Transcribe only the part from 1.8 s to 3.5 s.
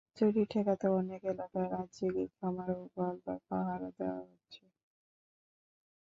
জেগে খামার ও গোয়ালঘর